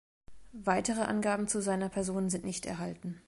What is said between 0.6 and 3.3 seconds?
Weitere Angaben zu seiner Person sind nicht erhalten.